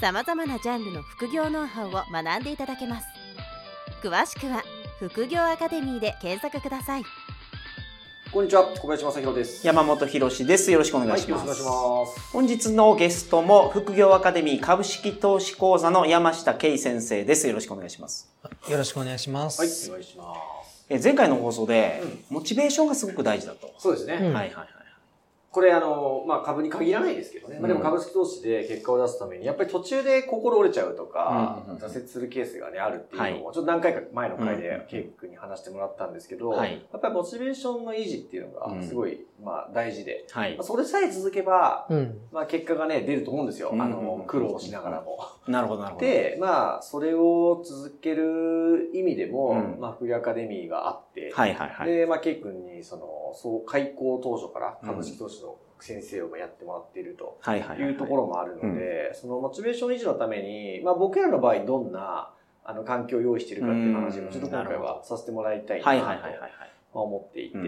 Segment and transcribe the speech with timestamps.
[0.00, 3.06] さまざまなジャンルの副業ノウハウを学んでいただけます
[4.00, 4.62] 詳しくは
[5.00, 7.02] 「副業アカデミー」で検索ください
[8.30, 9.66] こんにちは、小林正宏です。
[9.66, 10.70] 山本博史です。
[10.70, 11.40] よろしくお願いします。
[11.40, 12.30] はい、よろしくお願いします。
[12.30, 17.48] 本日のゲストも、副業アカデミー株式投資講座の山下圭先生です。
[17.48, 18.30] よろしくお願いします。
[18.68, 19.62] よろしくお願いします。
[19.62, 20.84] はい、お願いします。
[20.90, 23.72] え前回の放送で、モチベーションがすごく大事だと。
[23.78, 24.18] そうですね。
[24.20, 24.77] うんはいはいはい。
[25.50, 27.58] これあの、まあ、株に限らないですけどね。
[27.58, 40.62] まあ、でも株式投資で結果を出すために、やっぱり途中で心折れちゃうとか、挫折するケースがね、あるっていうのを、ちょっと何回か前の回で、ケイ君に話してもらったんですけど、はいやっぱりモチベーションの維持っていうのが、すごい、まあ、大事で、はいまあ、。
[40.64, 42.18] それさえ続けば、うん。
[42.32, 43.70] まあ、結果がね、出ると思うんですよ。
[43.72, 45.18] あの、苦労しながらも。
[45.46, 46.06] なるほどなるほど。
[46.06, 51.90] で、まあ、それを続ける意味でも、うんまあ、フリアカデミーがあって、はいはいはい。
[51.90, 57.90] で、まあ、ケイ君に、その、そう、開校当初から株式投資の先生をやってもらっているとはいはいはい。
[57.90, 62.32] いうところもあるので、そのモチベーション維持のために、まあ、僕らの場合、どんな、
[62.64, 66.50] あの、環境を用意しているかっていう話も、ちょっと今回はさせてもらいたいないはいはいはいはい。
[66.92, 67.64] 思っていて、うん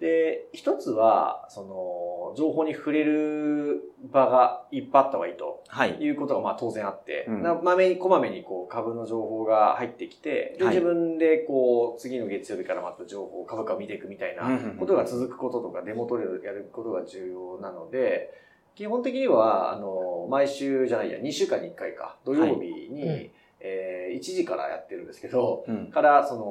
[0.00, 5.62] で、一つは、その、情報に触れる場がいっぱいあった方がいいと。
[5.68, 5.90] はい。
[6.00, 18.32] いうことがまあ当然あって、うんなまめに、こまめにこう株の情報が入ってきて、で、はい自分でこう、次の月曜日からまた情報、株価を見ていくみたいなことが続くこととか、デモトレードやることが重要なので、
[18.76, 25.90] 基本的には、あの、毎週じゃないや、2週間に1回か、土曜日に、はいうんえー1時からやってるんですけど、うん。
[25.90, 26.42] から、その、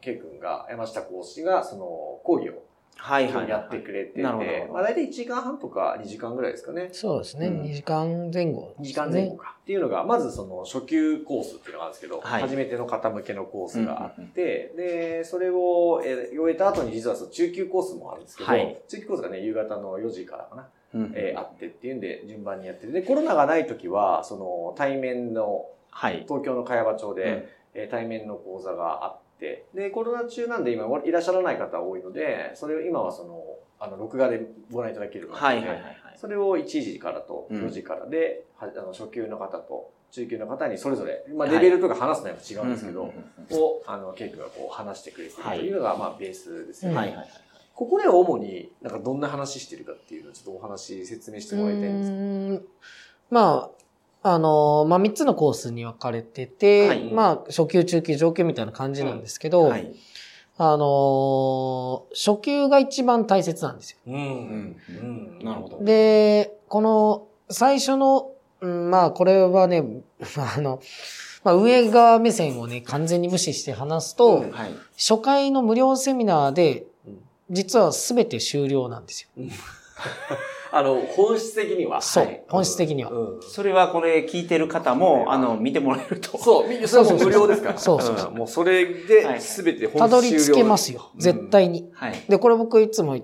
[0.00, 2.62] ケイ君が、山下講師が、その、講義を
[2.98, 3.48] はいはいはい。
[3.50, 6.88] やってくれてて、まあ大体1時間半とか2時間ぐらいですかね。
[6.92, 7.48] そうですね。
[7.48, 9.36] うん2時間前後、2時間前後。
[9.36, 9.54] か。
[9.62, 21.12] っていうのが、まずその初級コースっていうのがあるんですけど、はい初めての方向けのコースがあって、で、それをえー終えた後に実はその中級コースもあるんですけど、はい中級コースがね、夕方の4時からかな、うん。
[21.14, 26.24] えーあってっていうんで順番にやってて、で、コロナがない時は、その対面の、はい。
[26.26, 27.44] 東京の茅場町で、うん
[27.74, 33.44] えー対面の講座があって、で、コロナ中なんで今いらっしゃらない方多いので、それを今はその、
[33.78, 35.96] あの、録画でご覧いただけるので、はいはいはいはい。
[36.16, 43.14] それを1時からとうん4時からで、はあの初級の方と中級の方にそれぞれ、まあ、はいレベルとか話すのは違うんですけど、うんうん
[43.50, 46.96] うんを、あの、ケイ君がこう話してくれてるというのが、まあ、ベースですよね。
[46.96, 47.28] はいはいはい。
[47.74, 52.10] ここでは主に、なんかどんな話してるかっていうのをちょっとお話説明してもらいたいんです。
[52.10, 52.66] うーん
[53.28, 53.70] まあ、
[54.28, 59.94] あの、まあ、3つのコースに分かれてて、はいまあ、初級、中級、上級みたいな感じなんですけど、はい。
[60.58, 63.98] あの、初級が一番大切なんですよ。
[64.08, 64.76] うん。
[64.88, 65.84] うんなるほど。
[65.84, 68.32] で、この、最初の、
[68.62, 69.84] うんまあ、これはね、
[70.56, 70.80] あの、
[71.44, 74.74] まあ、上側目線をね、完全に無視して話すと、うんはい。
[74.98, 77.18] 初回の無料セミナーでうん、
[77.50, 79.44] 実は全て終了なんですよ。
[80.72, 82.02] あの、本質的には。
[82.02, 86.38] そうはい本質的にはうんそれはこれ聞いてる方も、あの、見てもらえると。
[86.38, 87.78] そう、みそれはもう無料ですから。
[87.78, 91.10] そうそうそうんもうそれで、すべて本質たどり着けますよ。
[91.16, 91.90] 絶対に。
[91.94, 92.14] はい。
[92.28, 93.16] で、これ僕いつも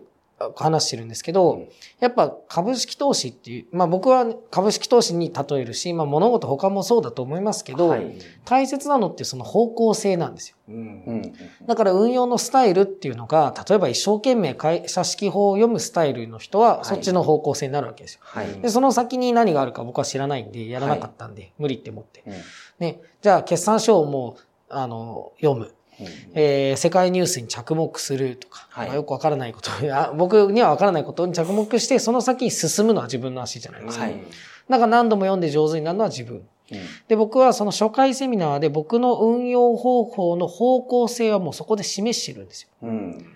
[0.55, 1.69] 話してるんですけど、うん
[2.01, 10.57] やっぱ株式投資っていう、まあ僕は株式投資に例えるし、まあ物事他もそうだと思いますけど、はい大切なのってその方向性なんですよ。
[10.69, 11.33] うんうん。
[11.67, 18.21] だから運用のスタイルっていうのが、例えば一生懸命会社式法を読むスタイルの人は、いそっちの方向性になるわけですよ。
[18.25, 18.61] はい。
[18.61, 22.25] で、その先に何があるか僕は知らないんで、やらなかったんで、無理って思って。
[22.27, 22.33] うん
[22.83, 25.73] ね、じゃあ決算書をもう、あの、読む。
[26.35, 29.71] えー世界ニュースに着目するとか、はいまあよくわからないこと、
[30.17, 34.05] 僕にはわからないことに着目して、その先に進むのは自分の足じゃないですか。
[34.05, 34.17] はい
[34.69, 36.37] だから何度も読んで上手になるのは自分。
[36.37, 36.43] うん
[37.09, 42.69] で、僕はその初回セミナーで僕の運用方法の方向性はもうそこで示してるんですよ。
[42.83, 43.27] うん。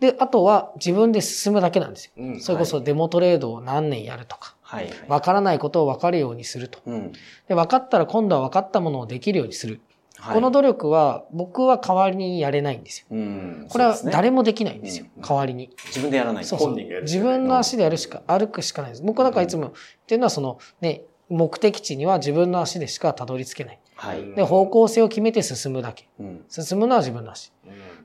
[0.00, 2.12] で、あとは自分で進むだけなんですよ。
[2.16, 4.90] うんそれこそデモトレードを何年やるとか、はい。
[5.06, 6.80] わからないことをわかるようにすると。
[6.86, 7.12] うん。
[7.46, 9.80] で、分かったら今度は分かったものをできるようにする。
[10.20, 13.06] はいこの努力は僕は代わりにやれないんですよ。
[13.10, 13.66] うん。
[13.68, 15.06] これは誰もできないんですよ。
[15.16, 15.70] うん代わりに。
[15.86, 19.02] 自分でやらないとそうそう本人がやるしかない自分の足でやるしか、歩くしかないです。
[19.02, 19.74] 僕なんかいつも言っ
[20.06, 23.78] てるのはそのね、目的地には自分の足でしかたどり着けない。
[23.94, 24.34] はい。
[24.34, 26.08] で、方向性を決めて進むだけ。
[26.18, 26.44] うん。
[26.48, 27.52] 進むのは自分の足。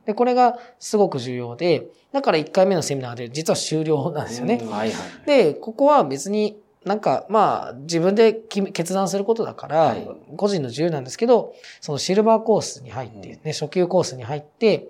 [0.06, 4.57] で、これがすごく重要で、だから1回目のセミナーで実は終了なんですよね。
[4.69, 5.25] はいはい。
[5.25, 14.89] で、ここは別に、なんか、まあ、自分で決断することだから、はい個人の自由なんですけど、そのシルバーコースに入って、ね、初級コースに入って、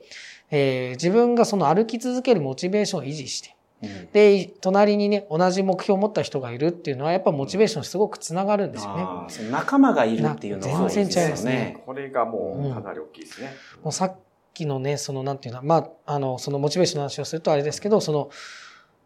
[0.52, 9.06] えー自分がその歩き続けるモチベーションを維持して、うんで、隣にね、同じ目標を持った人がいるっていうのは、やっぱモチベーションすごくつながるんですよね。
[9.52, 13.54] 仲間がいるっていうのはな全然違いますねこれがもうかなり大きいですね。
[13.84, 14.16] もうさっ
[14.54, 18.30] きのね、その、なんていうの、まあ、あの、そのモチベーションの話をするとあれですけど、その、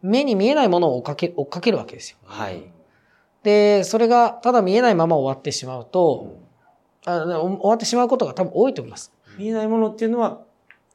[0.02, 2.18] 目に見えないものを追っかけ、追っかけるわけですよ。
[2.24, 2.64] はい。
[3.48, 6.38] で、それがただ見えないまま終わってしまうと、
[7.06, 9.14] あの終わってしまうことが多分多いと思います。
[9.38, 10.42] 見えないものっていうのは、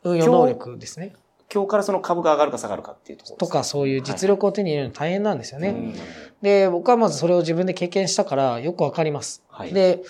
[0.04, 1.14] 運用能力ですね。
[1.50, 5.69] 今日からその株が上がるか下がるかっていうところとか、そういう実力を手に入れるの大変なんですよね。
[5.69, 5.94] うん
[6.43, 9.43] で、僕はまずそれを自分で経験したからよくわかります。
[9.49, 9.72] はい。
[9.72, 10.02] で、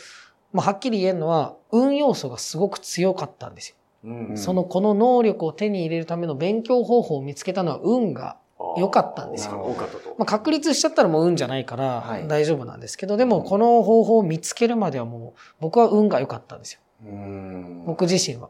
[0.52, 3.76] まあ、はっきり言えるのは、運要素がすごく強かったんですよ。
[4.04, 8.38] うんその、この能力を手に入れるための勉強方法を見つけたのは運が
[8.78, 9.60] 良かったんですよ。
[9.60, 10.14] 多かったと。
[10.18, 16.80] まあ、確立しちゃったらもう運じゃないからはい大丈夫なんですけど、でもこの方法を見つけるまではもう僕は運が良かったんですよ。
[17.04, 18.48] うん僕自身は。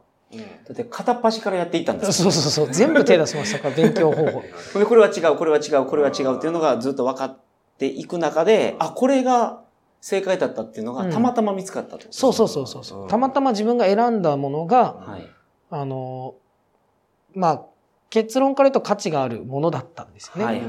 [0.67, 2.69] だって片っ端からやっていったんですそうそうそう。
[2.73, 4.43] 全部手出しましたから、勉強方法。
[4.89, 7.39] これは違う、これは違う、これは違うっていうのがずっと分かっ
[7.79, 9.61] ていく中で、あ、これが
[10.01, 13.09] 正解だったっていうのがたまたま見つかったとうそうそうそうそう。
[13.09, 15.29] たまたま自分が選んだものが、はい。
[15.71, 16.35] あの、
[17.35, 17.63] まあ、
[18.13, 20.45] 結論から言うと価値があるものだったんですよね。
[20.45, 20.63] はい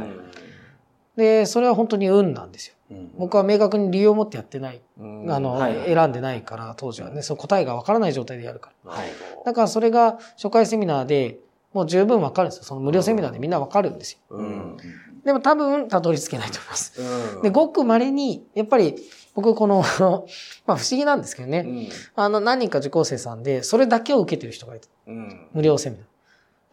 [1.16, 2.76] で、それは本当に運なんですよ。
[2.90, 4.82] うん僕は明確に理由を持ってやってない。
[4.98, 8.92] うんあの、はい選んでないから、当時はね、その答えがわからない状態でやるから。
[8.94, 9.08] はい。
[9.46, 11.38] だからそれが初回セミナーで
[11.74, 12.64] もう十分わかるんですよ。
[12.64, 14.20] その無料セミナーでみんなわかるんですよ。
[14.30, 14.78] ううんん。
[15.26, 17.02] でも多分たどり着けないと思います。
[17.36, 18.96] うんで、ごく稀に、やっぱり
[19.36, 19.84] 僕この、
[20.66, 24.88] まあ不思議なんですけどね、うんあの何人か受講生さんで、それだけを受けてる人がいた。
[25.08, 26.06] うん無料セミナー。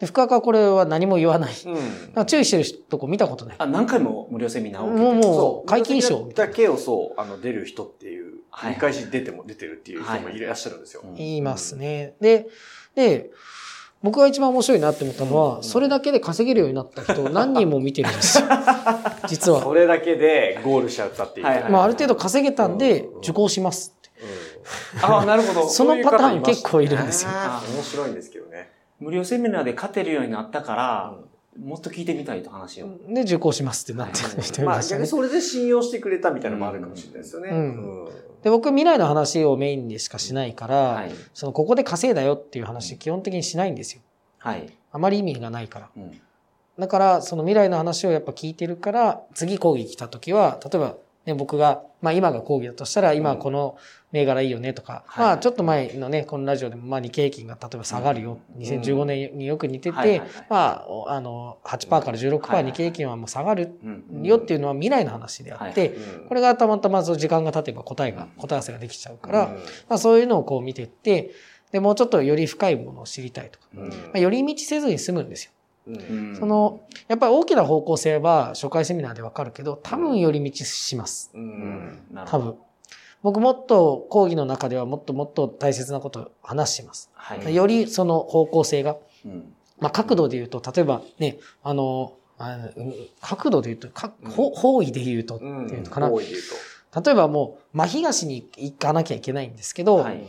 [0.01, 1.53] で、深川はこれは何も言わない。
[2.15, 3.55] うん注意してるとこ見たことない。
[3.59, 5.27] あ、何回も無料セミナーを受けもうてる。
[5.27, 11.01] もう、解禁賞だけをそう、あの、出る人っていう、はい繰り返し出ても出てるっていう人もいらっしゃるんですよ。
[11.05, 12.15] うん言いますね。
[12.19, 12.47] で、
[12.95, 13.29] で、
[14.03, 18.45] 僕が一番面白いなって思ったのは、それだけで稼げるようになった人を何人も見てるんですよ。
[19.29, 19.61] 実は。
[19.61, 21.45] それだけでゴールしちゃったっていう。
[21.45, 24.09] はいはいまあ、ある程度稼げたんで、受講しますって。
[25.03, 25.67] あ、なるほど。
[25.69, 27.29] そのパターン結構いるんですよ。
[27.75, 28.80] 面白いんですけどね。
[29.01, 31.15] 無料セミナーで勝てるようになったから、
[31.59, 32.87] もっと聞いてみたいと話を。
[33.09, 34.83] で、受講しますってなってる人いまね。
[34.89, 37.49] 逆にそれで信用してくれたみたいなのもあるかもしれないですよね。
[37.49, 38.07] うん
[38.43, 41.11] で、僕未来の話をメインでしかしないから、はい。
[41.33, 44.01] その、ここで稼いだよっていう話基本的にしないんですよ。
[44.39, 44.67] はい。
[44.91, 45.89] あまり意味がないから。
[45.95, 46.19] うん。
[46.79, 50.95] だから、その未来の話をやっぱ聞いてるから、次講義来た時は、例えば、
[51.25, 53.77] ね、僕が、まあ今が講義だとしたら、今はこの
[54.11, 58.39] 銘柄いいよねとか、はいまあちょっと前のね、このラジオでも、まあ日経平均が例えば下がるよ。
[58.57, 64.23] 2015年によく似ててまあ、おあの、8%から16%はい日経平均はもう下がるうん。
[64.23, 66.27] よっていうのは未来の話であって、うん。
[66.27, 69.55] これがたまたまその時間が経てば答えが、答え合わせができちゃうから、うん。
[69.89, 71.31] まあそういうのをこう見てって、
[71.71, 73.89] で、もうちょっとより深いものを知りたいとか、うん。
[73.89, 75.51] まあ、寄り道せずに済むんですよ。
[75.87, 81.31] うんうんその、やっぱり大きな方向性は初回セミナーでわかるけど、多分寄り道します。
[81.33, 82.07] ううんん。
[82.11, 82.39] なる多。
[82.39, 82.55] 分。
[83.23, 87.09] 僕もっと講義の中ではもっともっと大切なことを話します。
[87.13, 87.55] はい。
[87.55, 89.53] よりその方向性が、うん。
[89.79, 96.09] まあ角度で言うと、例えばね、あの、あのうん角度で言うと、かほ方位で言うとってうんいうのかな。
[96.09, 96.41] 多いで言う
[97.03, 100.23] 例えばもう、真東に行かなきゃいけないんですけど、はい。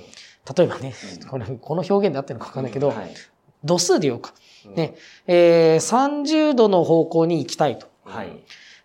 [0.57, 3.15] 例えばねうん、これ、この表現で合ってるのかわかんないけど、はい。
[3.65, 4.33] 度数で言おうか。
[4.65, 4.71] と。
[4.71, 4.95] ね
[5.27, 7.89] えー、30度の方向に行きたいと。
[8.05, 8.39] はい。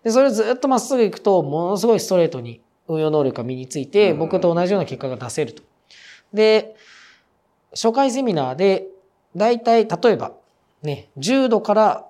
[0.03, 5.63] で、それをずっとまっすぐ行くと、ものすごいストレートに運用能力が身について、うん僕と同じような結果が出せると。
[6.33, 6.75] で、
[7.71, 8.87] 初回セミナーで、
[9.35, 10.31] だいたい例えば、
[10.81, 12.05] ね、10度から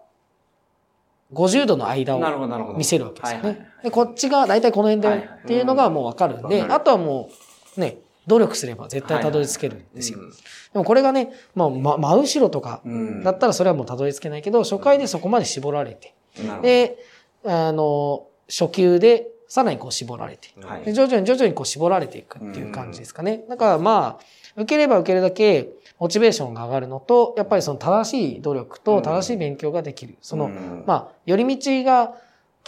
[1.33, 2.75] 50度の間を。
[2.77, 3.67] 見せるわけですよね。
[3.83, 7.29] で、こっちがだいたいこの辺だよっていうのがもうわかるんで、うんあとはも
[7.77, 7.97] う、ね、
[8.27, 10.19] 努力すれば絶対たどり着けるんですよ。
[10.19, 10.29] うん
[10.73, 13.23] でもこれがね、まあ、ま、真後ろとかうん。
[13.23, 16.13] だったらそれはもうたどり着けないけど、初回でそこまで絞られて。
[16.61, 16.97] で、
[17.45, 23.45] あの、初級でさらにこう絞られて、はいで徐々に徐々にこう絞られていくっていう感じですかね。
[23.49, 25.69] だからまあ、受ければ受けるだけ
[25.99, 30.17] モチベーションが上がるのと、やっぱりその正しい努力と正しい勉強ができる。
[30.21, 32.13] その、うんまあ、寄り道が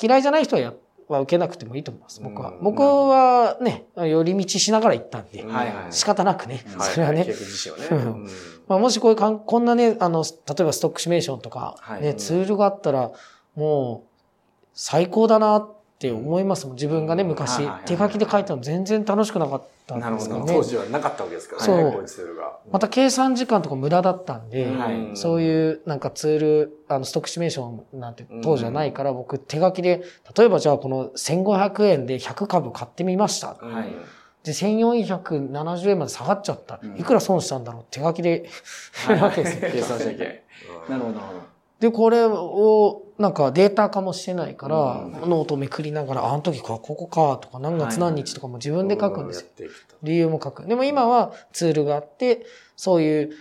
[0.02, 0.74] 嫌いじゃない人はや
[1.14, 2.52] は受けなくてもいいと思います、僕は。
[2.52, 2.54] う。
[2.56, 2.64] ん。
[2.64, 5.46] 僕はね、寄り道しながら行ったんで。
[5.90, 7.28] 仕方なくね、はい それはね。
[8.68, 12.02] まあ、もしこういうかん、こんなね、あの、例えばストックシミュレーションとか、はい。
[12.02, 13.12] ね、ツールがあったら、
[13.56, 14.10] もう、
[14.74, 16.76] 最高だなっって思いますもん。
[16.76, 19.66] 自分がね、はい昔手書きで書いたの全然楽しくなかった
[19.98, 20.64] んですかなるほね当。
[20.64, 21.56] 時はなかったわけですか？
[21.58, 21.78] らそう。
[21.78, 22.58] ね、こういうツールが。
[22.72, 25.12] また計算時間とか無駄だったんで、はい。
[25.16, 27.68] そういうなんかツール、あの、ストックシミュレーショ
[27.98, 30.04] ンなんて当時はないから、僕手書きで、
[30.38, 33.58] 例えばじゃあこの1500円で100株買ってみました。
[33.62, 33.74] うん。
[33.74, 33.90] はい。
[34.44, 36.80] で、1470円まで下がっちゃった。
[36.82, 36.98] うん。
[36.98, 37.86] いくら損したんだろう？
[37.92, 38.50] 手書きで。
[39.08, 39.44] なるほど、
[40.90, 41.40] なるほど。
[41.80, 49.48] で、これを、なんかデータ化もしてないから、うんノートめくりながら、あの時か、ここか、とか、何月何日とかも自分で書くんですよ。
[50.04, 50.66] 理由も書く。
[50.66, 52.46] でも今はツールがあって、
[52.76, 53.32] そういう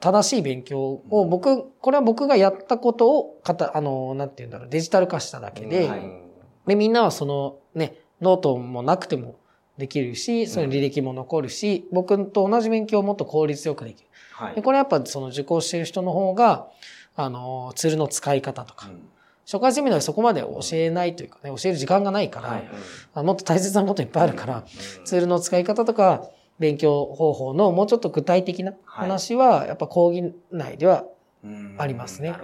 [0.00, 6.26] 正しい勉強を僕、これは僕がやったことを、かた、あの、なんて言うんだろう、デジタル化しただけで、はい
[6.66, 9.38] で、みんなはそのね、ノートもなくても
[9.78, 14.08] できるし、その履歴も残るし、僕と同じ勉強をもっと効率よくできる。
[14.32, 14.54] はい。
[14.56, 16.68] でこれやっぱその受講してる人の方が、
[17.16, 19.08] あの、ツールの使い方とか、うん。
[19.44, 22.68] 初回セミナーでそこまで教えないというかね、教える時間がないから、はい
[23.14, 24.64] あもっと大切なこといっぱいあるから、
[25.04, 31.04] ツールの使い方とか、勉強方法のもうちょっと具体的な話は、やっぱ講義内では、
[31.44, 31.76] うん。
[31.78, 32.34] ありますね。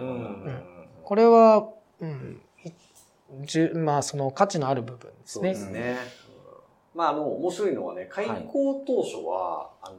[1.02, 1.68] これは、
[2.00, 2.72] うん、い
[3.46, 5.54] じゅまあその価値のある部分ですね。
[5.54, 5.70] そうで。
[5.70, 5.96] すね。
[6.94, 9.96] まあ、あの、面白いのはね、開校当初は、あの、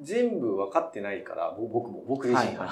[0.00, 2.66] 全部分かってないから、ぼ僕も、僕自身が。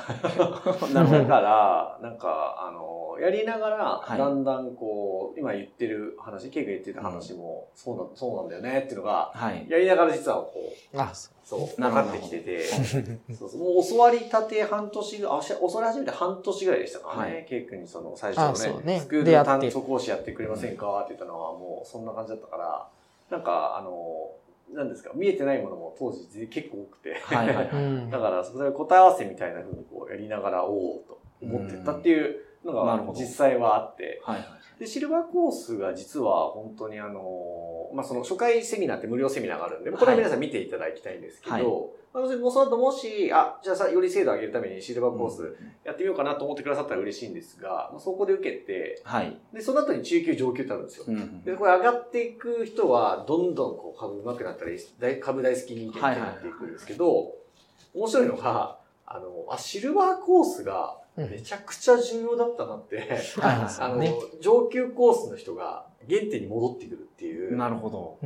[0.95, 4.19] なるほどだから、 なんか、あの、やりながら、はい。
[4.19, 9.67] だんだんこう、今言ってる話、ケイが言ってた話も、そうな、そうなんだよねっていうのが、はい。
[9.69, 10.53] やりながら実はこ
[10.95, 17.47] う、あ、そそう、分かってきてて、そうそうもう教わりたて半年あし教わり始めて半年ぐらいでしたからね、はい。
[17.47, 22.89] ケイ君にその最あ初のね、スクールの単素講師やってくれませんかって言ったのはもうそんな感じだったから、
[23.31, 24.31] なんかあの、
[24.73, 28.11] なんですか、見えてないものも当時結構多くて、はいはいはい。
[28.11, 34.47] だからそれ答え合わせみたいな風にこうやりながら、おおと思ってったっていうのが実際はあって、はいはい。
[34.79, 41.65] で、シルバーコースが実は本当にあの、まあ、その初回セミナーって無料セミナーがあるんで、これは皆さん見ていただきたいんですけど、はい
[42.13, 49.37] まあ、もうその後もし、あ、じゃあさ、より精度を上げるためにシルバーコースやってみようかなと思ってくださったら嬉しいんですが、まあ、そこで受けて、はい。
[49.53, 51.05] で、その後に中級上級ってあるんですよ。
[51.09, 57.35] うんで、これ上がっていく人は、どんどんこう株上手くなったり、大株大好き人間になっていくんですけど、
[57.95, 63.09] 面白いのが、あの、あ、シルバーコースがめちゃくちゃ重要だったなって、
[63.41, 68.19] ああの、ね上級コースの人が原点に戻ってくるっていうなるほど。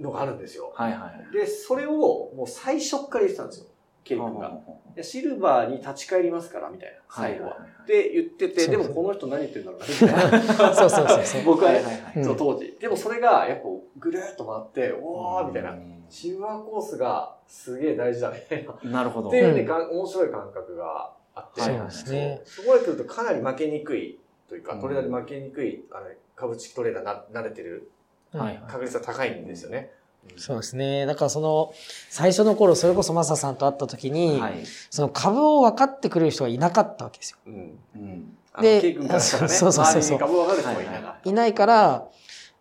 [0.00, 0.72] のがあるんですよ。
[0.74, 1.36] はいはい。
[1.36, 3.66] で、それをもう最初っから言ってたんですよ。
[4.02, 4.48] ケイ君が。
[4.48, 7.58] いやシルバーに立ち返りますから、みたいな、最後は。
[7.82, 10.74] って言ってて、でもこの人何言ってんだろうな、みたいな。
[10.74, 11.44] そうそうそうそう。
[11.46, 12.76] 僕はね、はいはいはいうんそう当時。
[12.80, 13.64] でもそれが、やっぱ
[13.98, 15.76] ぐるーっと回って、おーみたいな。
[16.08, 18.66] シルバーコースがすげえ大事だね。
[18.82, 19.28] なるほど。
[19.28, 21.60] っていうね、面白い感覚があって。
[21.60, 22.42] はいそうですね。
[22.44, 24.18] そこへ来るとかなり負けにくい
[24.48, 26.06] というか、うんトレーダーで負けにくい、あの
[26.36, 27.90] 株式トレーダーな慣れてる
[28.32, 28.62] はいはい。
[28.68, 29.90] 確率が高いんですよね。
[30.36, 31.06] そうですね。
[31.06, 31.72] だからその、
[32.10, 34.64] 最初の頃、それこそマサさんと会った時に、はい。
[34.90, 37.38] その株を分かってくれる人がいなかったわけですよ。
[37.46, 37.78] うん。
[37.96, 38.36] うん。
[38.60, 41.30] でね、そうそうそうそう周りに株分かる人がいなかった。
[41.30, 42.08] いないから、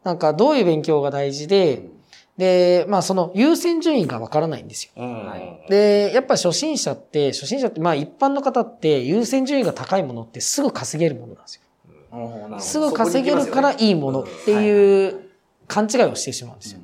[0.03, 1.88] なんかどういう勉強が大事で、
[2.39, 5.03] で、まあその優先順位が分からないんですよ。
[5.67, 12.59] で、やっぱ初心者って、初心者って、まあ一般の方って優先順位が高いものってすぐ稼げるものなんですよ。
[12.59, 15.29] すぐ稼げるからいいものっていう
[15.67, 16.79] 勘違いをしてしまうんですよ。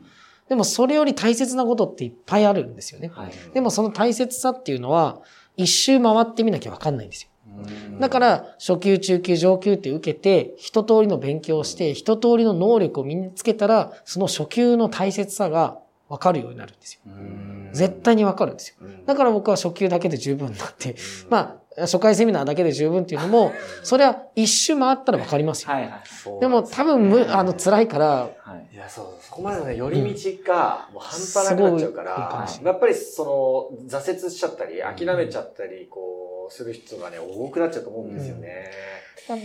[0.50, 3.10] でもそれより大切なことっていっぱいあるんですよね。
[3.14, 3.32] はい。
[3.54, 5.22] でもその大切さっていうのは、
[5.56, 7.30] 一周回ってみなきゃわかんないんですよ。
[7.58, 7.62] う
[7.98, 8.00] ん。
[8.00, 17.02] だから、初級、中級、上級って受けて、一通りの勉強をして、一通りの能力を身につけたら、その初級の大切さがわかるようになるんですよ。
[17.08, 17.70] うん。
[17.74, 18.76] 絶対にわかるんですよ。
[18.82, 19.06] うん。
[19.06, 20.96] だから僕は初級だけで十分だって、
[21.30, 23.52] まあ、初回セミナーだけで十分っていうのも、
[23.84, 25.72] それは一周回ったらわかりますよ。
[25.74, 26.40] はいはい。
[26.40, 28.74] でも多分む、あの、辛いから、はい。
[28.74, 38.72] いや、そう、そこまでのね、寄り道がもう半端なくなっちゃうからやっぱりその、挫折しちゃったり、諦めちゃったり、こう、する人がね、多くなっちゃうと思うんですよね。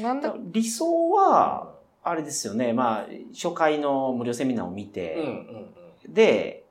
[0.00, 2.72] なんだ、理想は、あれですよね。
[2.72, 5.16] まあ、初回の無料セミナーを見うん、うて、
[6.08, 6.64] ん、で、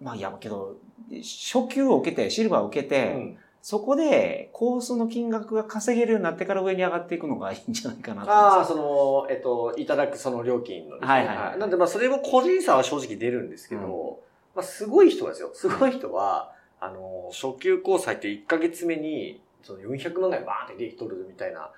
[0.00, 0.76] まあ、いや、けど、
[1.10, 3.38] 初級を受けて、シルバーを受けうて、ん。
[3.62, 8.64] そこでコースの金額が稼げるようになってから上に上がっていくのがいいんじゃないかなとああ。
[8.64, 14.20] その、えっと、いただくその料金のね、はいはいはいなんで、まあ、それも個人差は正直出るんですけど、
[14.56, 15.52] まあ、すごい人はですよ。
[15.54, 21.70] すごい人は、あの、初級交際って1ヶ月目に、その400万ぐらいバーンって利益取るみたいな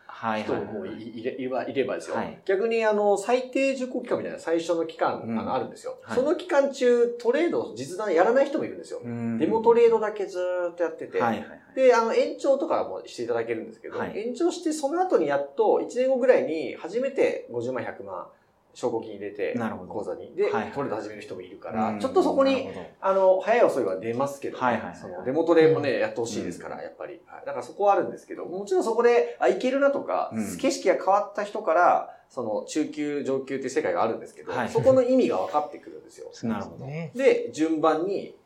[0.43, 0.55] 人。
[0.55, 2.38] もいいれいれいればですよ、はい。
[2.45, 5.38] 逆にあの、最低受講期間みたいな最初の期間、うん。
[5.38, 6.17] あのあるんですよ、はい。
[6.17, 9.00] その期間中、トレード、実弾やらない人もいるんですよ。
[9.05, 9.38] うん。
[9.38, 11.61] デモトレードだけずーっとやってて、はいはいはい。
[11.75, 14.19] で、あの、延長とかもしていただけるんですけど、はい。
[14.19, 18.26] 延長してその後にやっと1年後ぐらいに初めて50万、100万、
[18.75, 19.54] 証拠金入れて、
[19.88, 20.35] 口座に。
[20.35, 22.69] で、はいはいトレード始める人もいるから、うんちょっとそこに、
[23.00, 27.21] あの、早い遅いは出ますけど、はいはいはいそのデモトレもね、やってほしいですから、やっぱり。
[27.26, 36.31] はいだからそこはあるんですけど、もちろんそこで、あ、いけるなとか、うん景色が変わった人から、その中級、上級っていう世界があるんですけど、はいそこの意味が分かってくるんですよ。
[36.49, 36.85] なるほど。
[36.85, 37.12] ね。
[37.14, 38.37] で、順番に、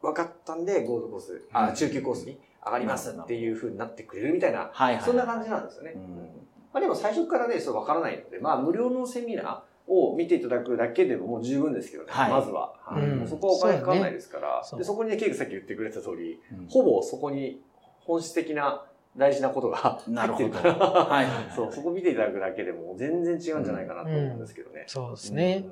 [0.00, 5.04] 分かったんで、ゴールドコース、うあ、ん中級コースに上がりますっていう風になってくれるみたいな、はいはい。
[5.04, 5.92] そんな感じなんですよね。
[5.94, 9.60] うんまあでも最初からね、そう分からないので、まあ無料のセミナー
[9.92, 12.74] を見ていただくだけでももう十分ですけどね、はいまずは。
[12.84, 17.60] はいうんそこはお金かかんないですから、そうでそこにね、ケイクさっき言ってくれた通り、うんほぼそこに
[18.00, 18.84] 本質的な
[19.16, 20.00] 大事なことが。
[20.06, 21.26] 入ってるから、はい。
[21.54, 24.84] そう、そこ見ていただくだけでも全然違うんじゃないかなと思うんですけどね。
[24.86, 25.66] そうですね。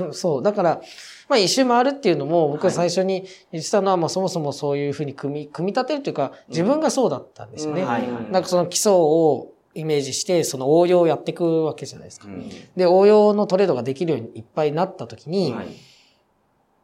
[0.00, 0.14] うん。
[0.14, 0.42] そう。
[0.42, 0.80] だから、
[1.28, 7.82] まあ一周回るっていうのも、僕ははい最初に言ってたのは、まあそもそもそういうふうに組み、組み立てるというか、自分がそうだったんですよね。
[7.82, 12.28] なんかその基礎をイメージして、その応用をやっていくわけじゃないですか。
[12.28, 15.66] うんで、応用のトレードができるようにいっぱいなった時に、はい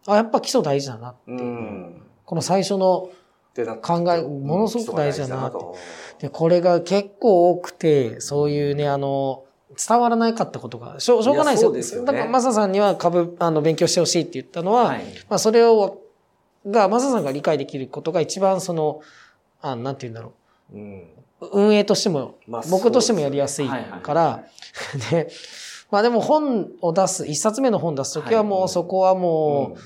[0.06, 1.14] あ、やっぱ基礎大事だな。
[1.26, 2.02] うん。
[2.24, 3.10] この最初の
[3.82, 5.72] 考えものすごく大事だなってうん
[6.18, 9.44] で、これが結構多くて、そういうね、あの、
[9.76, 11.82] 伝わらなかったことが、しょうしょうがないですよ。
[11.82, 15.04] すよねだから、マサさんには株、あの、勉強してほしいって言ったのは、はい。
[15.28, 16.00] まあ、それを、
[16.66, 19.00] が、マサさんが理解できることが一番その、
[19.60, 20.32] あなんて言うんだろうん。
[20.32, 20.34] う。
[21.52, 24.44] 運営としても、まあ僕としてもやりやすいから、
[25.10, 25.30] で、
[25.90, 29.78] まあでも本を出す、一冊目の本出すときはもうそこはもう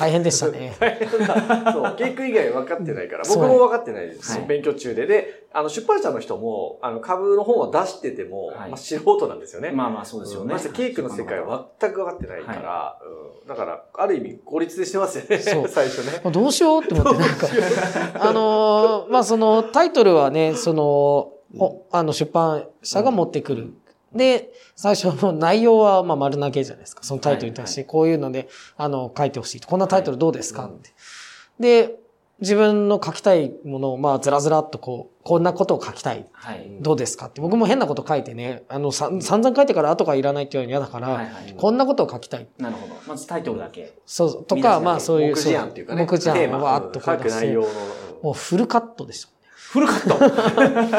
[0.00, 0.74] 大変でしたね。
[0.80, 1.72] 大変だ。
[1.72, 4.38] そう、ケイク以外分かってないから、僕も分かってないです。
[4.38, 5.06] はい勉強中で。
[5.06, 9.70] で、あの、出版社の人も、あの、株の本を出してても、はいまあ、素人なんですよね。
[9.70, 10.54] まあまあそうですよね。
[10.54, 12.98] ましてケイクの世界は全く分かってないから、
[13.42, 16.30] うん、だから、ある意味、効率でしてますよね、そう 最初ね。
[16.30, 17.46] どうしようって思って、なんか、
[18.26, 23.74] あのーまあそのタイトルはね、その、おあの出版社が持ってくる。
[24.14, 27.02] で、最初の内容はまあ丸投げじゃないですか。
[27.02, 29.68] そのタイトルに対して、こういうので、あの、書いてほしいと。
[29.68, 30.66] こんなタイトルどうですか？
[30.66, 30.90] って。
[31.60, 31.96] で、
[32.40, 36.26] 自分の書きたいものを、まあ、ずらずらっとこう、こんなことを書きたい。
[36.32, 36.78] はい。
[36.80, 37.26] どうですか？
[37.26, 37.40] って。
[37.42, 42.48] 僕も変なこと書いてね、あの、さ散々書いてから後がいらないっていうのは嫌だから、はいはいこんなことを書きたい。
[42.58, 42.94] なるほど。
[43.06, 43.92] まずタイトルだけ。
[44.06, 46.06] そう、とか、まあそういう、目次案っていうかね。
[46.10, 47.68] 目次案わーっと書く内容の。
[48.22, 49.28] もうフルカットでした。
[49.52, 50.18] フルカット。
[50.18, 50.30] だ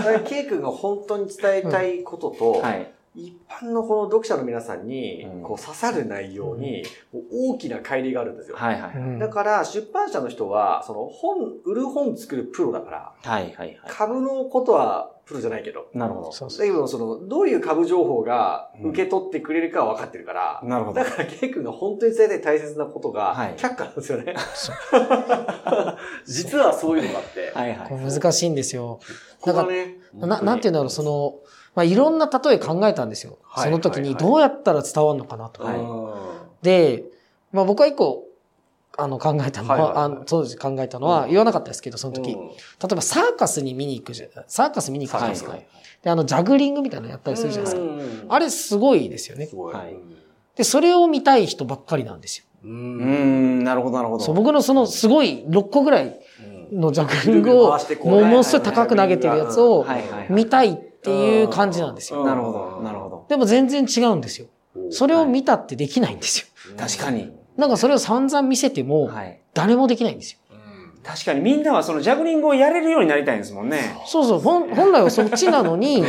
[0.03, 2.93] からケイ君が本当に伝えたいことと、はい。
[3.13, 6.83] 一般のこの読者の皆さんにうんこう刺さる内容に
[7.31, 8.55] 大きな乖離があるんですよ。
[8.55, 8.95] はいはい。
[8.95, 13.79] うんだから出版社の人は、その本、売る本作るプロだから、はいはいはい。
[13.87, 16.31] 株のことはプロじゃないけど、なるほど。
[16.31, 21.05] そうそうだけどその、どういう株情報が受け取ってくれるかは分かってるから、なるほどだ。
[21.09, 24.35] からケイ君が本当に伝えたい大切なことがはい、却下なんですよね。
[26.25, 27.51] 実はそういうのがあって。
[27.53, 28.99] はいはい難しいんですよ。
[29.41, 31.39] ここがね、な、なんていうんだろう、その、
[31.75, 33.37] まあ、いろんな例え考えたんですよ。
[33.43, 35.63] はいその時にはいはいどうやったら伝わるのかなと。
[35.63, 37.03] はいで、
[37.51, 38.25] まあ僕は一個、
[38.97, 42.31] あの考えたのは、はいはいはいあの当時考えたのは、うん言わなかったですけど、その時。
[42.31, 42.53] うん例
[42.91, 45.51] えばサーカスに見に行くじゃ、サーカス見に行くじゃないですか。
[45.51, 45.67] はい
[46.03, 47.89] で、あの、ジャグリングみたいなのやったりするじゃないですか。
[47.89, 49.55] うんあれすごいですよねす。
[50.55, 52.45] で、それを見たい人ばっかりなんですよ。
[52.63, 52.67] う。
[52.67, 53.03] うんー
[53.61, 54.23] ん、なるほどなるほど。
[54.23, 56.19] そう、僕のそのすごい6個ぐらい
[56.71, 60.27] うんのジャグリングを、もうものすごい高く投げてるやつをはいはいはい。
[60.29, 62.25] 見たいっていう感じなんですよ。
[62.25, 63.25] なるほど、なるほど。
[63.29, 64.47] でも全然違うんですよ。
[64.89, 66.75] それを見たってできないんですよ。
[66.77, 67.31] 確かに。
[67.57, 69.39] なんかそれを散々見せても、はい。
[69.53, 70.39] 誰もできないんですよ。
[71.03, 73.95] 確かにみんなはそのジャグリングをやれるようになりたいんですもんね。
[74.05, 76.03] そうそう、本本来はそっちなのに、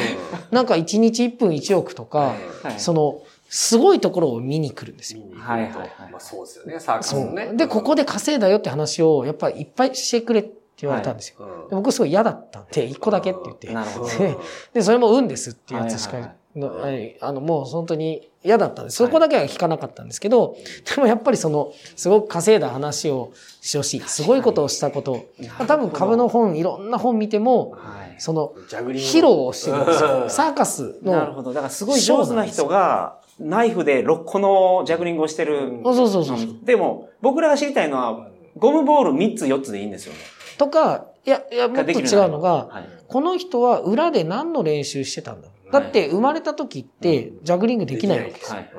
[0.50, 2.78] なんか1日1分1億とか、はい。
[2.78, 5.20] その、すごいところを見に来るんですよ。
[5.20, 7.50] 見に行くとはいはいはいまあそうですよね、サーカスね。
[7.54, 7.56] う。
[7.56, 10.44] で、ここで稼いだよって話を、やっぱりいっぱいしてくれ
[10.82, 11.44] 言われたんですよ。
[11.44, 13.68] うん、で僕すごい嫌だったんで、1個だけって言って。
[14.18, 14.36] で
[14.74, 18.96] で、それも運ですっていうやつしか、はいはいのはいあの、もう本当に嫌だったんです。
[18.98, 20.56] そこだけは聞かなかったんですけど、
[20.94, 24.00] でもやっぱりその、すごく稼いだ話をしてほしい。
[24.00, 25.24] すごいことをしたこと
[25.66, 28.16] 多分株の本、いろんな本見ても、はい。
[28.18, 30.24] その、披露をしてるんですうよ。
[30.26, 31.52] ん サーカスの、なるほど。
[31.52, 35.80] だからすごい上手な人が、ナイフで6個のジャグリングをしてる。
[35.84, 36.38] そうそうそうそう。
[36.64, 40.18] でも、僕らが知りたいのは、ゴムボール3つ4つでいいんですよね。
[40.62, 42.88] とか、いや、いや、もっと違うのが、はい。
[43.08, 45.48] この人は裏で何の練習してたんだ。
[45.72, 48.50] だって生まれた時ってジャグリングできないわけです。
[48.50, 48.56] よ。
[48.56, 48.72] はい。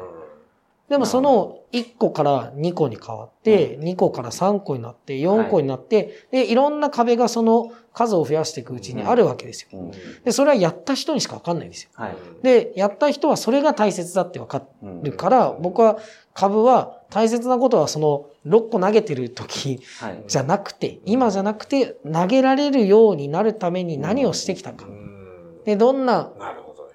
[0.90, 9.80] でもその1個から2個に変わって、2個から3個になって、4個になって、で、いろんな壁がその数を増やしていくうちにあるわけですよ。
[9.80, 9.92] うん
[10.24, 11.90] で、それはやった人にしかわかんないんですよ。
[11.94, 12.16] はい。
[12.42, 16.00] で、やった人はそれが大切だってわかうんるから、僕は
[16.34, 20.24] 株は大切なことはその6個投げてる時はい。
[20.28, 24.86] じゃなくて、今じゃなくて投げられるようになるために何をしてきたか。
[25.66, 26.32] で、どんな。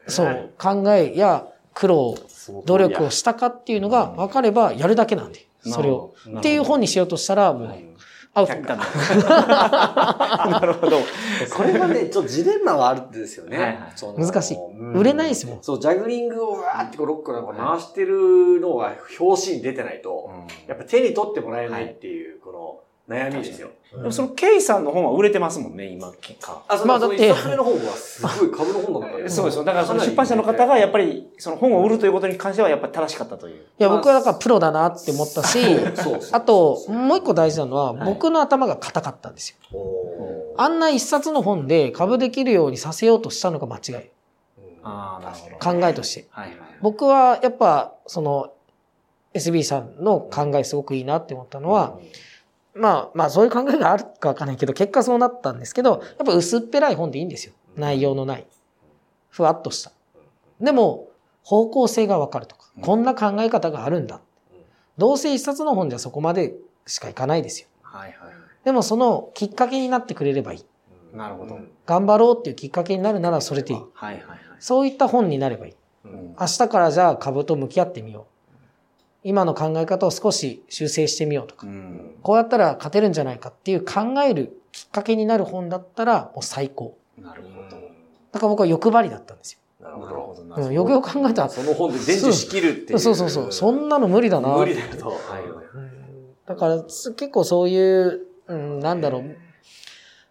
[0.09, 2.17] そう、考えや苦労、
[2.65, 6.15] 努力をしたかっていうのが分かればやるだけなんで、それを。
[6.39, 7.79] っていう本にしようとしたら、もう、
[8.35, 8.53] アウト。
[8.63, 8.83] ダ メ
[10.51, 10.99] なるほど。
[11.55, 13.57] これはね、ちょっとジレンマはあるんですよね。
[13.59, 13.79] はいはい
[14.17, 15.59] 難しいうん売れないですもん。
[15.63, 20.31] そう、ジャグリングをわーってこうロックなんか回してるのが表紙に出てないと、
[20.67, 23.71] やっぱ手に取ってもらえないっていう、この悩みですよ。
[23.91, 26.63] でもそのケイさんの本は売れてますもんね、今、結果。
[26.69, 29.29] あ、その、そのまあだって一冊目の本はすごい株の本の中で。
[29.31, 29.65] そうですよ。
[29.65, 33.55] だからその出版社の方がやっぱり、その本を売るということに関してはやっぱり正しかったという。
[33.57, 35.59] いや、僕はだからプロだなって思ったし、
[35.97, 39.79] そうそうあと、もう一個大事なのは、はい僕の頭が硬かったんですよ。
[40.59, 44.11] あんな一冊の本で株できるようにさせようとしたのが間違い。
[44.83, 45.81] ああ、なるほど。
[45.81, 46.27] 考えとして。
[46.31, 46.59] はいはい。
[46.83, 48.53] 僕はやっぱ、その、
[49.35, 51.99] SB さんの考えすごくいいなって思ったのは、
[52.79, 57.53] まあ、まあそういう考えがあるかわかんないけど、結果そうなったんですけど、やっぱ薄っぺらい本でいいんですよ。
[57.77, 58.47] 内容のない。
[59.31, 59.93] ふわっとした。
[60.61, 61.09] でも、
[61.43, 64.21] 方向性がわかるとか、こんな考え方があるんだ。
[64.97, 66.55] どうせ一冊の本じゃそこまで
[66.87, 67.69] しかいかないですよ。
[67.83, 68.15] はいはい。
[68.65, 70.65] でもそのきっかけになってくれればいい。
[71.17, 71.59] なるほど。
[71.87, 73.81] 頑張ろうっていうきっかけになるならそれでいい。
[73.95, 74.39] はいはいはい。
[74.59, 75.75] そういった本になればいい。
[76.05, 78.38] うん明日からじゃあ株と向き合ってみよう。
[79.25, 81.67] 今の考え方を少し修正してみようとか。
[81.67, 82.15] うん。
[82.23, 86.97] こうやったら勝てるんじゃないかっていう考えるきっかけになる本だったらもう最高。
[87.19, 87.77] なるほど。
[88.33, 89.59] だから僕は欲張りだったんですよ。
[89.81, 90.07] なるほど。
[90.07, 90.45] なるほど。
[90.45, 92.99] なうん、るほよくよく考えたら、その本で伝授しきるっていう。
[92.99, 94.57] そうそうそう、そんなの無理だな。
[94.57, 95.09] 無理だと。
[95.09, 95.17] はい
[95.75, 95.89] うん
[96.47, 99.37] だからつ結構そういう、うん、なんだろう。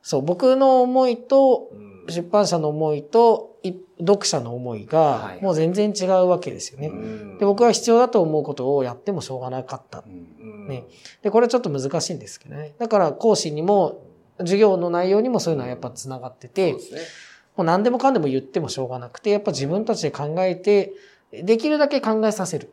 [0.02, 6.88] そう、僕の思いと、うん出版社の思いと、い読者の思いはいが、もう全然違うわけですよね。
[6.88, 10.04] うんで、僕は必要だと思うことをやってもしょうがなかった。
[10.06, 10.86] うんね
[11.22, 12.76] で、これちょっと難しいんですけどね。
[12.78, 14.04] だから講師にも、
[14.40, 16.76] 授業の内容にもそういうのはやっぱ繋がってて。
[17.56, 20.94] もう何でもかんでも言ってもしょうがなくて、やっぱ自分たちで考えて、
[21.32, 22.72] できるだけ考えさせる。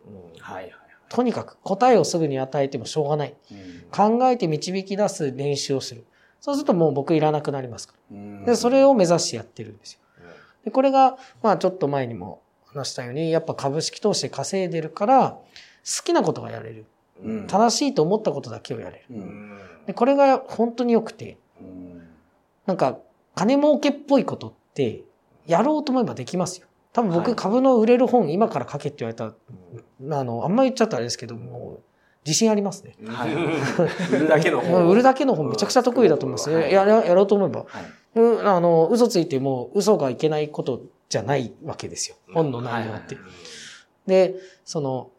[1.08, 3.34] とにかく答えをすぐに与えてもしょうがない。
[3.50, 6.04] うん考えて導き出す練習をする。
[6.44, 8.18] そうするともう僕いらなくなりますから。
[8.18, 10.00] うんで、それを目指してやってるんですよ。
[10.62, 15.40] で、これが、まあちょっと前にも話したように、やっぱ株式投資で稼いでるから、好
[16.04, 16.84] きなことがやれる。
[17.24, 19.04] うん正しいと思ったことだけをやれる。
[19.08, 22.02] うんで、これが本当に良くて、うん
[22.66, 22.98] なんか、
[23.34, 25.02] 金儲けっぽいことって、
[25.46, 26.66] やろうと思えばできますよ。
[26.92, 29.32] 多分僕、はい株の売れる本今から書けって言われた
[30.08, 31.80] ら、あの、あんまり言っちゃったらあれですけども、
[32.26, 32.96] 自信ありますね。
[33.06, 33.34] はい
[34.14, 36.50] 売るだけのもう 売るだけの本めちゃくちゃ得意だと思います。
[36.50, 37.60] はいやややろうと思えば。
[37.60, 37.84] はい
[38.16, 42.16] うん、あの、嘘ついても嘘がいけないことじゃないわけですよ。
[42.32, 43.16] 本の内容って。
[44.06, 45.10] で、その、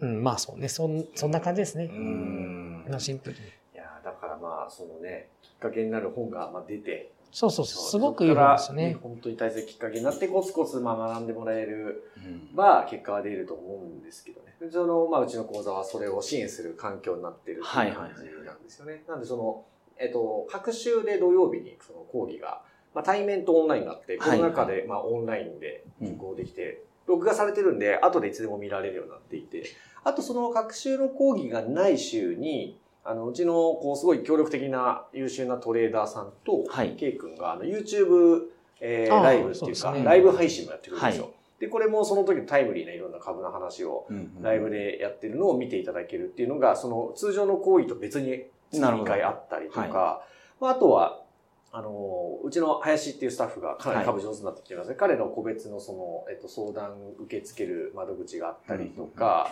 [0.00, 1.84] うん、まあそうね、そんそんな感じですね。
[1.84, 3.40] うんのシンプルに。
[3.40, 3.42] い
[3.74, 8.96] やーだからまあ、そのね、きっかけになる本がまあ出て、そうそうそう、すごくいい本ですよね。
[9.02, 14.51] 本当に大切きっかけになってコツコツまあ学んでもらえるうんは結果は出ると思うんですけどね。
[14.70, 19.04] その、まあうちの講座はそれを支援する環境になってるっていう感じなんですよね。
[19.08, 19.64] なんでその、
[19.98, 22.62] えっと、各週で土曜日にその講義が、
[22.94, 24.38] まあ対面とオンラインがあって、コはい。
[24.38, 29.64] ロナ禍でまあオンラインで受講できて、録画されてるんで、後でいつでも見られるようになっていて、
[30.04, 36.90] あとその各週の講義がない週に、あの、うちの、こう、すごい協力的な優秀なトレーダーさんと、はい。
[36.94, 38.42] ケイ君が、あの、YouTube、
[38.80, 41.32] えーライブっていうか、ライブ配信もやってくるんですよ。
[41.62, 44.08] はで、これもその時のタイムリーないろんな株の話を、
[44.40, 50.22] ライブでやってるのを見ていただけるっていうのが、その通常の行為と別に2なるほど回あったりとか、は
[50.60, 51.22] まあ、あとは、
[51.70, 54.96] あの、うちの林っていうスタッフがかなり株上手になってきてますね。
[54.98, 59.48] 彼の個別のその、えっと、相談受け付ける窓口があったりとか、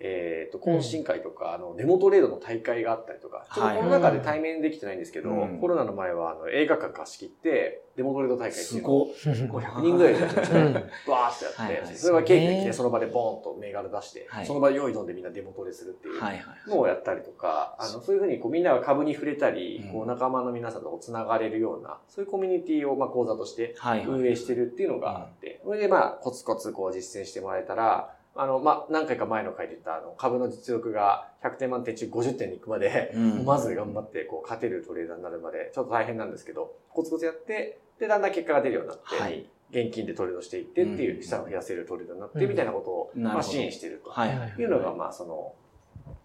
[0.00, 5.58] えっと、懇親会とか、あの、デモトレードの大会があったりとか、ちょっとコロナ禍で対面できてないんですけど、うん。
[5.60, 10.58] コロナの前はあの映画館貸し切って、デモトレード大会っていうのを500人ぐらいでやってました。
[10.58, 10.60] ね。
[11.06, 11.12] うん。
[11.12, 11.96] わーってやって、はいはい。
[11.96, 12.72] それはケーキで来て、ね。
[12.72, 14.46] その場でボーンと銘柄出して、はい。
[14.46, 16.70] その場で用意どんでみんなデモトレするっていうはいはい。
[16.70, 19.92] のをやったりとか、あの、そういうふうにこうみんなが株に触れたり、うん。
[19.92, 24.08] こう仲間の皆さんと繋がれるような、そういうコミュニティをまあ講座としてはいはい。
[24.08, 39.46] 運営してるっていうのがあって、それでまあコツコツこう実践してもらえたら、あの、まあ、何回か前の回で言ったあの株の実力が100点満点中50点に行くまで、うんまず頑張ってこう勝てるトレーダーになるまで、ちょっと大変なんですけど、コツコツやって、で、だんだん結果が出るようになって、はい。
[39.70, 44.54] 現金でトレードしていってっていう資産を増やせるトレーダーになってみたいなことを、まあ、支援しているとはいはい。
[44.58, 45.54] いうのが、まあ、その、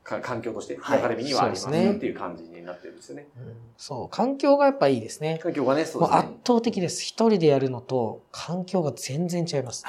[0.04, 3.28] か環境として、はいアカデミーにはありますよっていう感じになってるんですよね。
[3.38, 5.40] うんそう、環境がやっぱいいですね。
[5.42, 6.38] 環境がね、そうですね。
[6.46, 7.02] 圧倒的です。
[7.02, 9.86] 一人でやるのと環境が全然違います。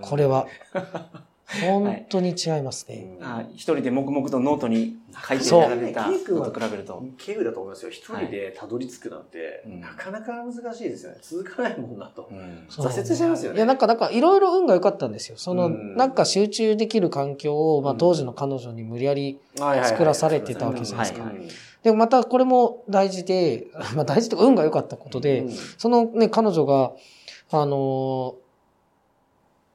[0.00, 0.46] これは。
[1.46, 3.16] 本当に違いますね。
[3.22, 4.96] あ一人で黙々とノートに
[5.28, 7.04] 書いてそうやられたのと比べると。
[7.18, 7.90] 稀有だと思いますよ。
[7.90, 11.18] 一人でたどり着くなんて、はいなかなか難しいですよね。
[11.22, 12.28] 続かないもんなと。
[12.30, 13.58] うん挫折しちゃいますよね。
[13.58, 15.36] いや、なんか、なんか、いろいろ運が良かったんですよ。
[15.38, 21.26] その、うんなんか集中できる環境を、まあ、うん当時の彼女に無理やりはいはいはい作らされてたわけじゃないですか。
[21.26, 21.34] はい
[21.84, 26.92] でもまたこれも大事で、 まあ大事と運が良かったことで、うんそのね、彼女が、
[27.52, 28.46] あのー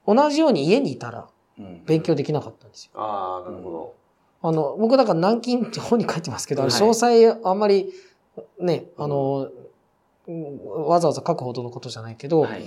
[0.07, 1.25] 同じように家にいたらうん
[1.85, 2.91] 勉強できなかったんですよ。
[2.95, 3.95] ああ、なるほど。
[4.43, 7.93] あの、僕だから南京って本に書いてますけど、詳細あんまり
[8.59, 9.49] ね、あの
[10.27, 12.63] わざわざ書くほどのことじゃないけど、はい。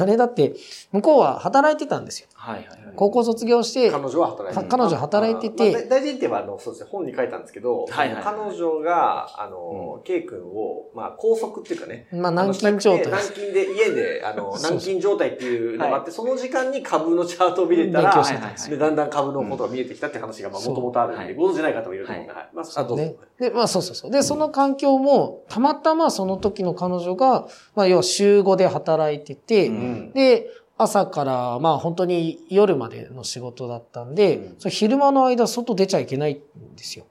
[0.00, 0.54] あれだって、
[0.92, 2.28] 向こうは働いてたんですよ。
[2.46, 2.94] はいはいはい。
[2.94, 22.48] 高校卒業して、彼女は働いて彼女働いててまあ大事っては、あの、そうですね、本に書いたんですけど、はいはい彼女が、あの、ケイ君を、まあ、拘束っていうかね、まあ軟禁状態軟禁で、家で、あの、 軟禁状態っていうのがあって、その時間に株のチャートを見れたら、勉強してたんでだんだん株のことが見えてきたって話が、まあ、もともとあるんで、はいご存知ない方もいると思うんで、はい。
[22.54, 23.02] まあ、あ、どうぞ。
[23.02, 23.16] ね。
[23.40, 24.10] で、まあそうそうそう。
[24.10, 30.12] で、その環境も、たまたまその時の彼女が、まあ要は週5で働いてて、うん。
[30.12, 30.46] で、
[30.78, 37.06] 朝から、まあ本当に夜までの仕事だったんで、うん昼間の間外出ちゃいけないんですよ。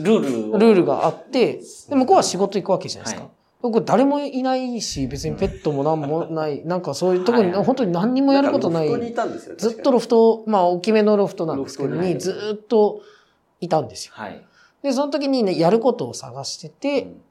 [0.00, 3.22] ルールをルールがあって、で、向こうは仕事行くわけじゃないですか。
[3.22, 8.88] はい僕誰もいないし、別にペットも何もない、なんかそういうところに、はいはい本当に何にもやることない。
[8.88, 9.54] んかロフトにいたんですよ。
[9.56, 13.02] ずっとロフト、まあ大きめのロフトなんですけどに、ずーっと
[13.60, 14.14] いたんですよ。
[14.16, 14.44] はい。
[14.82, 17.22] で、その時にね、やることを探してて、うん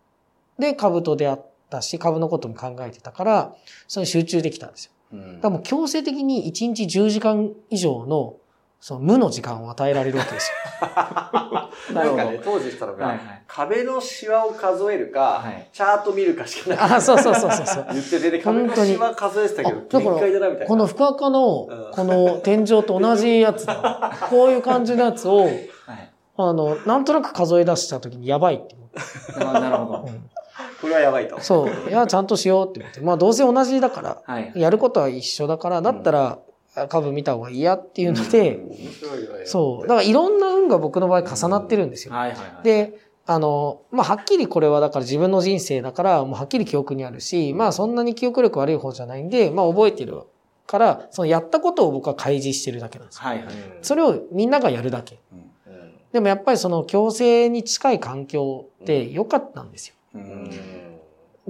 [0.62, 3.56] で、株と出会ったし、株のことも考えてたから、
[3.88, 4.92] それに集中できたんですよ。
[5.14, 8.38] うんだからもう強制的に1日10時間以上の、
[8.80, 10.82] その無の時間を与えられるわけですよ。
[11.94, 16.80] なるほどなんかね、当時言ってたのが、はいはい壁のシワを数えるか、はいチャート見るかしかない。
[16.80, 17.88] あ、そうそうそうそうそう。
[17.92, 20.68] 言ってて、で、壁のシワ数えてたけど、限界だな、みたいな。
[20.68, 24.14] この深赤のうん、この天井と同じやつだ。
[24.30, 25.60] こういう感じのやつを、はい。
[26.38, 29.40] あの、なんとなく数え出した時にやばいって思って。
[29.44, 30.00] ななるほど。
[30.00, 30.10] こ
[30.92, 31.40] れはやばいと。
[31.42, 31.90] そう。
[31.90, 33.02] いや、ちゃんとしようって思って。
[33.02, 34.52] まあ、どうせ同じだから、はい。
[34.56, 36.40] やることは一緒だから、だったら、
[36.90, 39.88] 株見た方がいいやっていうので、面白いわよそう。
[39.88, 42.14] だからいろんな運が僕の場合重なってるんですよ。
[42.14, 42.64] はいはいはい。
[42.64, 50.22] で、あの、まあ、はっきりこれはだから自分の人生だから、もうはっきり記憶にあるし、まあ、そんなに記憶力悪い方じゃないんで、まあ、覚えてる
[50.66, 53.22] から、そのやったことを僕は開示してるだけなんですよ。
[53.24, 53.54] はいはい。
[53.82, 55.20] それをみんながやるだけ。
[56.14, 59.96] でもやっぱりその強制に近い環境って良かったんですよ。
[60.16, 60.52] ううんん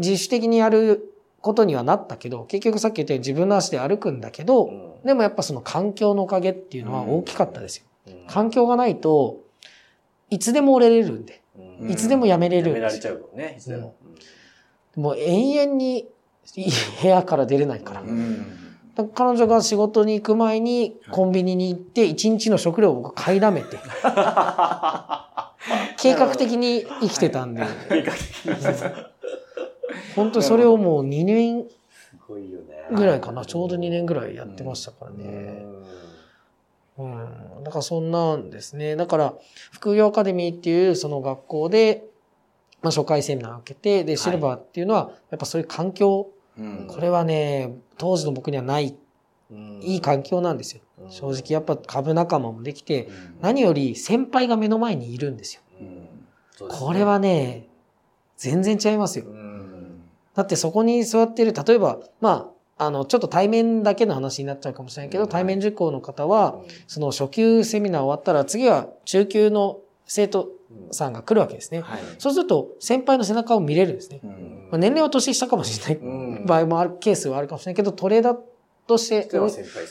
[0.02, 7.86] 自主的にやることにはなったけど、結局さっき言ったように自分の足で歩くんだけど、でもやっぱその環境のおかげっていうのは大きかったですよ。
[8.28, 9.40] 環境がないと、
[10.30, 11.42] いつでも折れれるんで、
[11.82, 11.92] うん。
[11.92, 12.72] いつでもやめれやる。
[12.72, 12.84] んですよ。
[12.84, 13.96] められちゃうもんね、いつでも。
[14.96, 16.08] もう永遠に
[17.02, 18.02] 部屋から出れないから。
[18.02, 18.62] うん。
[18.96, 23.78] だから彼女が仕事に行く前にコンビニに行って一日の食料を僕買いだめて、
[25.98, 29.11] 計画的に生きてたんで、計画的に
[30.16, 31.66] 本当それをもう2年。
[32.94, 35.66] ぐらいかな、ちょうど2年ぐらいやってましたからね。
[35.68, 35.86] うん
[36.98, 37.64] うん。
[37.64, 38.96] だからそんなんですね。
[38.96, 39.34] だから、
[39.72, 42.06] 副業アカデミーっていうその学校で、
[42.82, 48.96] まあ初回セミナーを受けて、で、シルバーっていうのは、やっぱそういう環境、うんこれはね、当時の僕にはない、
[49.52, 50.82] うんいい環境なんですよ。
[51.04, 55.62] うん正直、やっぱ株仲間もできて、うん何より先輩が目の前にいるんですよ。
[56.70, 57.68] これはね、
[58.38, 59.26] 全然違いますよ。
[60.32, 70.50] うんだってそこに座ってる、例えば、まあ、あの、ちょっと対面だけの話になっちゃうかもしれないけど、うん対面受講の方は、その初級セミナー終わったら、次は中級の生徒
[70.92, 71.82] さんが来るわけですね。
[71.82, 72.00] はい。
[72.18, 74.22] そうすると、先輩の背中を見れるんですね。
[74.24, 76.08] うんまあ、年齢は年下かもしれないう
[76.44, 78.38] ん場合もある、ケースはあるかもしれないけど、トレーダー
[78.88, 79.30] として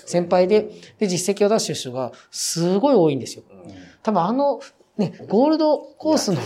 [0.06, 3.44] 先輩でで、で、実績を出してる人がすごい多いんですよ。
[3.50, 3.70] うん
[4.02, 4.60] 多分あの、
[4.96, 6.40] ね、ゴールドコースの、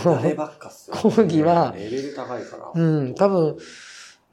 [0.91, 2.71] 講義はレベル高いから。
[2.73, 3.57] うん、多分、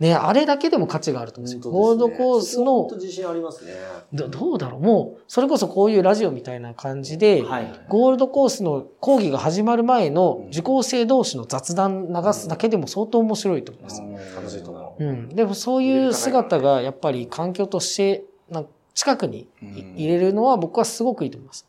[0.03, 1.73] ね、あれだけでも価値があると思うんですよ。
[1.73, 3.73] ゴールドコース本の当、自信ありますね。
[4.13, 7.73] どどうだろうもう、それこそこういうラジオみたいな感じで、はい。
[7.89, 14.03] ゴールドコースの講義が始まる前の受講生同士の雑談流すだけでも相当面白いと思います。
[14.35, 15.29] 楽しいと思うん。
[15.29, 21.67] でもそういう姿がやっぱり環境としてなん近くにい入れるのは僕はすごくいいと思います。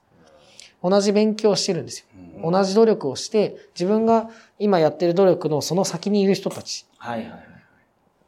[0.81, 2.07] 同じ勉強をしてるんですよ。
[2.43, 4.29] うん同じ努力をして、自分が
[4.59, 7.47] 今やってる努力のその先にいる人たちはいはいはい。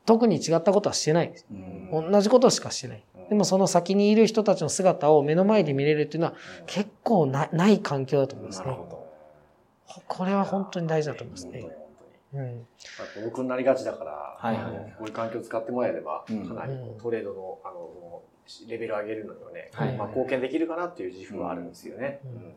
[0.06, 1.34] 特に違ったことはしてない
[1.92, 3.04] 同じことしかしてない。
[3.30, 6.34] でもその先にいる人たちの姿を目の前で見れるっていうのは
[6.68, 8.66] 結構なない環境だと思いますね。
[8.68, 9.06] なるほど。
[10.08, 11.68] これは本当に大事だと思いますね。
[12.34, 12.42] うん。
[12.42, 18.22] まあ僕になりがちだから、はいはいこういう環境を使ってもらえれば、うんかなりうんトレードの、あの、
[18.68, 22.20] レベル上げるのにはね、はいまあ、貢献できるかなっていう自負はあるんですよね。
[22.24, 22.52] うんうんまあ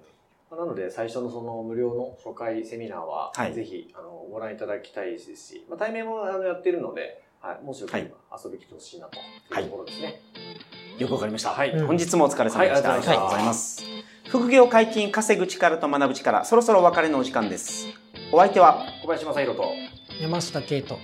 [0.57, 10.21] なので、最初のその無料の初回セミナーは、はいぜひ、あの、ご覧いただきたいですし、まあ、対面もあのやってるので、はい、もしよければ遊びに来てほしいなというところですね。
[10.99, 11.51] よくわかりました。
[11.51, 11.71] はい。
[11.71, 12.59] うん本日もお疲れ様でした。
[12.59, 13.85] はいありがとうございまます。
[14.29, 17.87] 副業解禁、稼ぐ力と学ぶ力、そろそろお別れのお時間です。
[18.33, 18.85] お相手は？
[19.03, 19.65] 小林正宏と、
[20.21, 20.99] 山下圭人。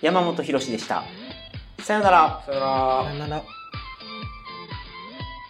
[0.00, 1.02] 山本博史でした。
[1.80, 2.42] さようなら。
[2.46, 3.12] さよならさ。
[3.12, 3.59] よなら。